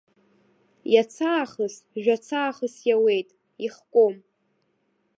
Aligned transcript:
Иацаахыс, 0.93 1.75
жәацаахыс 2.03 2.75
иауеит, 2.87 3.29
ихкәом. 3.65 4.15